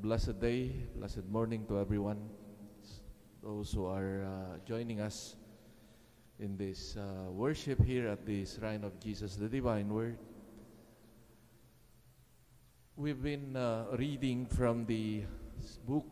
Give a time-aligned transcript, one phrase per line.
[0.00, 2.30] Blessed day, blessed morning to everyone,
[3.42, 5.34] those who are uh, joining us
[6.38, 10.16] in this uh, worship here at the Shrine of Jesus, the Divine Word.
[12.94, 15.24] We've been uh, reading from the
[15.84, 16.06] book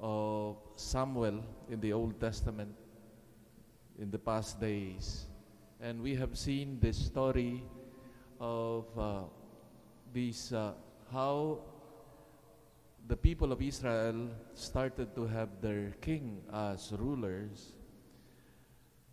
[0.00, 2.74] of Samuel in the Old Testament
[3.98, 5.26] in the past days,
[5.78, 7.64] and we have seen the story
[8.40, 9.24] of uh,
[10.14, 10.72] these uh,
[11.12, 11.58] how
[13.08, 17.74] the people of Israel started to have their king as rulers.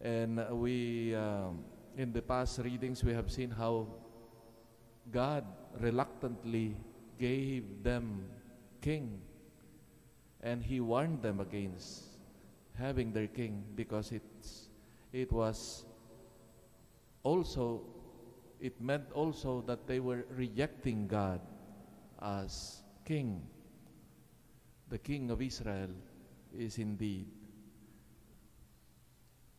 [0.00, 1.64] And we, um,
[1.96, 3.88] in the past readings, we have seen how
[5.10, 5.44] God
[5.80, 6.76] reluctantly
[7.18, 8.24] gave them
[8.80, 9.20] king.
[10.42, 12.04] And he warned them against
[12.74, 14.68] having their king because it's,
[15.12, 15.84] it was
[17.22, 17.82] also,
[18.60, 21.40] it meant also that they were rejecting God
[22.20, 23.42] as king.
[24.92, 25.88] The king of Israel
[26.54, 27.24] is indeed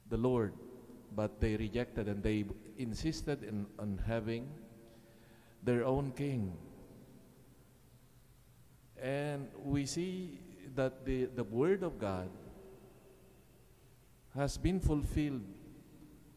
[0.07, 0.53] the Lord,
[1.15, 2.45] but they rejected and they
[2.77, 4.47] insisted in, on having
[5.63, 6.55] their own king.
[9.01, 10.39] And we see
[10.75, 12.29] that the, the word of God
[14.35, 15.41] has been fulfilled.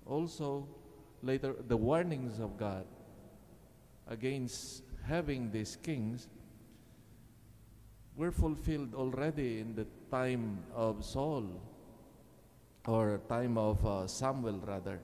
[0.06, 0.66] Also,
[1.22, 2.86] later, the warnings of God
[4.08, 6.28] against having these kings
[8.16, 11.60] were fulfilled already in the time of Saul,
[12.86, 15.00] or time of uh, Samuel, rather.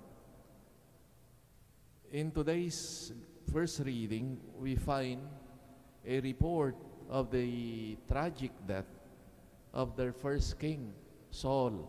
[2.10, 3.12] In today's
[3.52, 5.20] first reading, we find
[6.06, 6.74] a report
[7.10, 8.88] of the tragic death
[9.74, 10.92] of their first king,
[11.30, 11.88] Saul,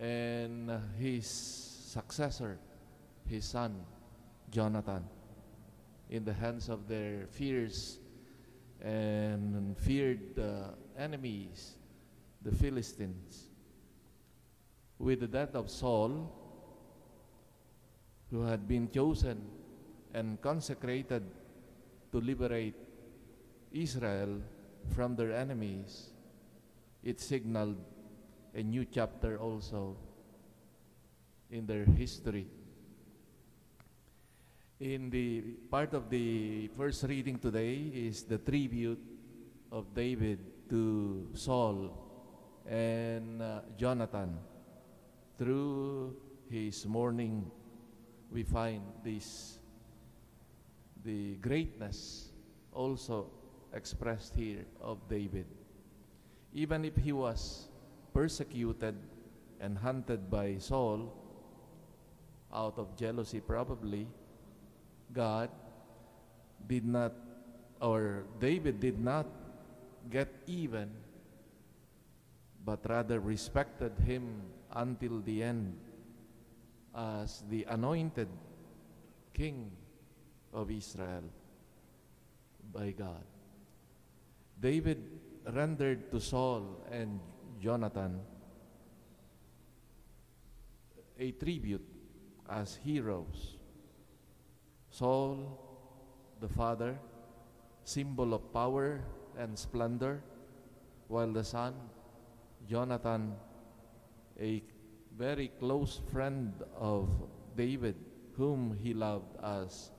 [0.00, 2.58] and his successor,
[3.26, 3.84] his son,
[4.50, 5.04] Jonathan,
[6.08, 7.98] in the hands of their fierce
[8.84, 11.76] and feared uh, enemies,
[12.42, 13.48] the Philistines.
[14.98, 16.30] With the death of Saul,
[18.30, 19.40] who had been chosen
[20.12, 21.24] and consecrated
[22.12, 22.74] to liberate
[23.72, 24.40] Israel
[24.94, 26.10] from their enemies,
[27.02, 27.76] it signaled
[28.54, 29.96] a new chapter also
[31.50, 32.46] in their history.
[34.84, 35.40] In the
[35.72, 39.00] part of the first reading today is the tribute
[39.72, 41.88] of David to Saul
[42.68, 44.36] and uh, Jonathan.
[45.38, 46.14] Through
[46.50, 47.50] his mourning,
[48.30, 49.56] we find this
[51.02, 52.28] the greatness
[52.70, 53.32] also
[53.72, 55.46] expressed here of David.
[56.52, 57.68] Even if he was
[58.12, 58.96] persecuted
[59.60, 61.08] and hunted by Saul
[62.52, 64.06] out of jealousy, probably,
[65.14, 65.48] God
[66.66, 67.14] did not,
[67.80, 69.26] or David did not
[70.10, 70.90] get even,
[72.64, 74.42] but rather respected him
[74.74, 75.78] until the end
[76.94, 78.28] as the anointed
[79.32, 79.70] king
[80.52, 81.24] of Israel
[82.72, 83.24] by God.
[84.60, 84.98] David
[85.52, 87.20] rendered to Saul and
[87.60, 88.20] Jonathan
[91.18, 91.86] a tribute
[92.48, 93.56] as heroes.
[94.94, 95.58] Saul,
[96.38, 96.96] the father,
[97.82, 99.02] symbol of power
[99.36, 100.22] and splendor,
[101.08, 101.74] while the son,
[102.70, 103.34] Jonathan,
[104.38, 104.62] a
[105.18, 107.10] very close friend of
[107.56, 107.96] David,
[108.36, 109.90] whom he loved as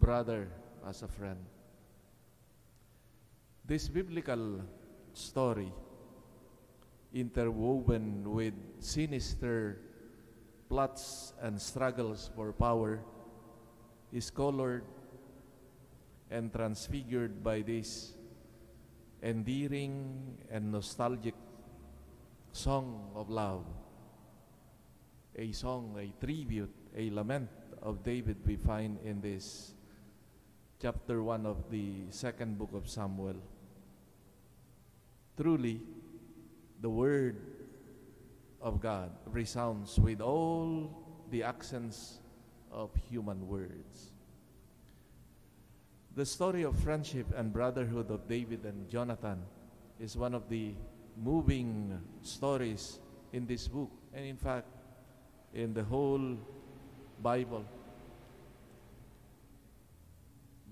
[0.00, 0.48] brother,
[0.88, 1.44] as a friend.
[3.66, 4.62] This biblical
[5.12, 5.70] story,
[7.12, 9.78] interwoven with sinister
[10.70, 13.04] plots and struggles for power,
[14.14, 14.86] is colored
[16.30, 18.14] and transfigured by this
[19.20, 21.34] endearing and nostalgic
[22.52, 23.66] song of love.
[25.34, 27.50] A song, a tribute, a lament
[27.82, 29.74] of David we find in this
[30.80, 33.42] chapter 1 of the second book of Samuel.
[35.36, 35.82] Truly,
[36.80, 37.36] the word
[38.62, 41.02] of God resounds with all
[41.32, 42.20] the accents
[42.74, 44.10] of human words.
[46.16, 49.42] The story of friendship and brotherhood of David and Jonathan
[49.98, 50.74] is one of the
[51.16, 52.98] moving stories
[53.32, 54.66] in this book, and in fact,
[55.54, 56.36] in the whole
[57.22, 57.64] Bible.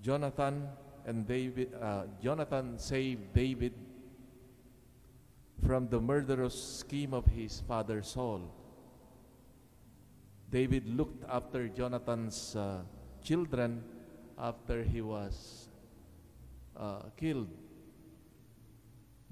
[0.01, 0.67] Jonathan
[1.05, 3.73] and David, uh, Jonathan saved David
[5.65, 8.41] from the murderous scheme of his father Saul.
[10.53, 12.83] David looked after Jonathan's uh,
[13.23, 13.83] children
[14.37, 15.67] after he was
[16.77, 17.49] uh, killed.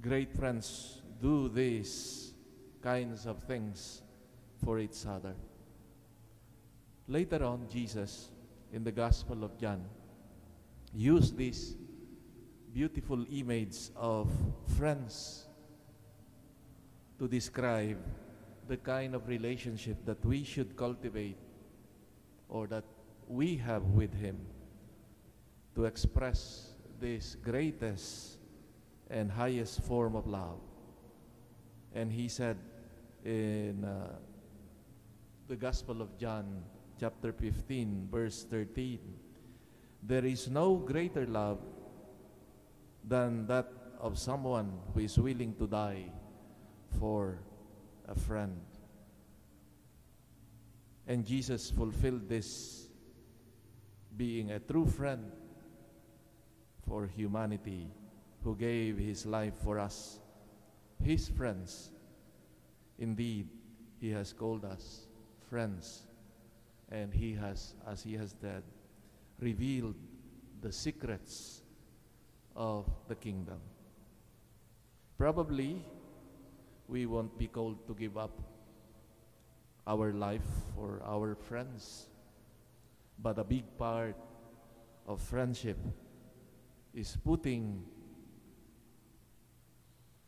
[0.02, 2.34] Great friends do these
[2.82, 4.02] kinds of things
[4.66, 5.36] for each other.
[7.08, 8.32] Later on, Jesus,
[8.74, 9.86] in the Gospel of John,
[10.92, 11.76] used this
[12.74, 14.28] beautiful image of
[14.76, 15.46] friends
[17.20, 18.00] to describe
[18.72, 21.36] the kind of relationship that we should cultivate
[22.48, 22.86] or that
[23.28, 24.38] we have with Him
[25.76, 28.38] to express this greatest
[29.10, 30.64] and highest form of love.
[31.94, 32.56] And He said
[33.26, 34.16] in uh,
[35.50, 36.64] the Gospel of John,
[36.98, 39.00] chapter 15, verse 13,
[40.02, 41.60] there is no greater love
[43.04, 43.68] than that
[44.00, 46.06] of someone who is willing to die
[46.98, 47.38] for
[48.12, 48.60] a friend.
[51.08, 52.88] And Jesus fulfilled this
[54.18, 55.32] being a true friend
[56.88, 57.88] for humanity
[58.44, 60.20] who gave his life for us,
[61.04, 61.92] his friends.
[63.00, 63.48] Indeed,
[64.00, 65.08] he has called us
[65.50, 66.08] friends,
[66.92, 68.64] and he has, as he has said,
[69.40, 69.96] revealed
[70.62, 71.62] the secrets
[72.56, 73.60] of the kingdom.
[75.18, 75.84] Probably
[76.92, 78.38] we won't be called to give up
[79.88, 80.46] our life
[80.76, 82.08] for our friends,
[83.18, 84.18] but a big part
[85.08, 85.78] of friendship
[86.94, 87.82] is putting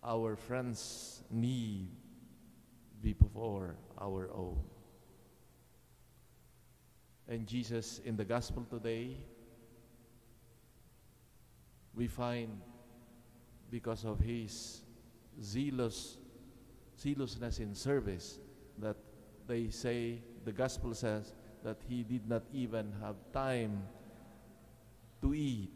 [0.01, 1.89] our friends' need
[3.01, 4.57] before our own.
[7.27, 9.17] And Jesus in the gospel today,
[11.93, 12.61] we find
[13.69, 14.81] because of his
[15.41, 16.17] zealous
[16.99, 18.39] zealousness in service
[18.79, 18.95] that
[19.47, 23.83] they say the gospel says that he did not even have time
[25.21, 25.71] to eat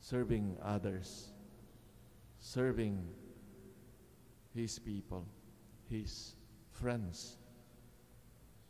[0.00, 1.32] serving others
[2.38, 3.02] serving
[4.54, 5.26] his people
[5.88, 6.34] his
[6.72, 7.38] friends.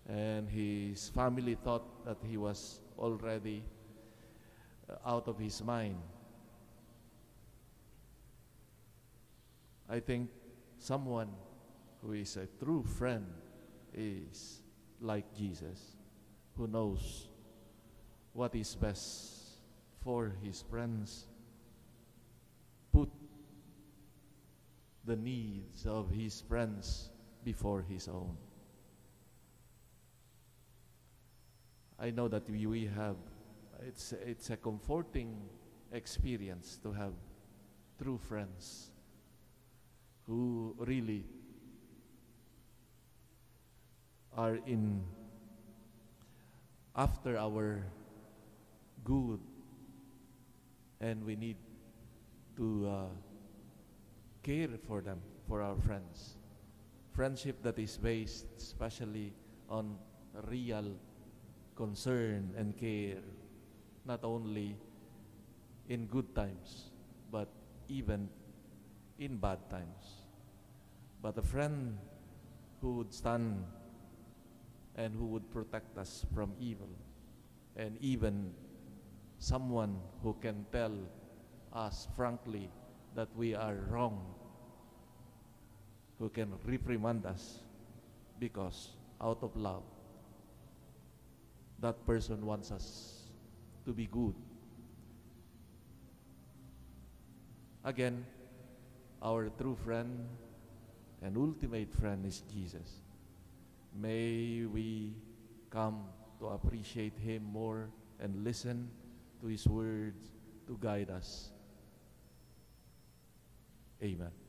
[0.06, 3.64] And his family thought that he was already
[4.88, 5.96] uh, out of his mind.
[9.88, 10.28] I think
[10.78, 11.30] someone
[12.02, 13.26] who is a true friend
[13.94, 14.62] is
[15.00, 15.96] like Jesus,
[16.56, 17.28] who knows
[18.32, 19.60] what is best
[20.02, 21.26] for his friends.
[22.92, 23.08] Put
[25.04, 27.10] the needs of his friends
[27.44, 28.36] before his own.
[31.98, 33.16] I know that we, we have,
[33.86, 35.36] it's, it's a comforting
[35.92, 37.12] experience to have
[38.02, 38.90] true friends
[40.26, 41.24] who really
[44.36, 45.02] are in
[46.96, 47.82] after our
[49.04, 49.40] good
[51.00, 51.56] and we need
[52.56, 53.12] to uh,
[54.42, 56.36] care for them for our friends.
[57.12, 59.32] Friendship that is based especially
[59.68, 59.98] on
[60.48, 60.96] real
[61.76, 63.22] concern and care
[64.06, 64.76] not only
[65.88, 66.90] in good times
[67.30, 67.48] but
[67.88, 68.28] even
[69.18, 70.24] in bad times
[71.24, 71.96] but a friend
[72.82, 73.64] who would stand
[74.94, 76.90] and who would protect us from evil.
[77.76, 78.52] And even
[79.38, 80.92] someone who can tell
[81.72, 82.68] us frankly
[83.14, 84.20] that we are wrong,
[86.18, 87.60] who can reprimand us
[88.38, 89.82] because out of love,
[91.80, 93.30] that person wants us
[93.86, 94.34] to be good.
[97.82, 98.26] Again,
[99.24, 100.28] our true friend
[101.22, 103.00] and ultimate friend is Jesus.
[103.96, 105.16] May we
[105.70, 106.04] come
[106.38, 107.88] to appreciate Him more
[108.20, 108.90] and listen
[109.40, 110.28] to His words
[110.66, 111.50] to guide us.
[114.02, 114.43] Amen.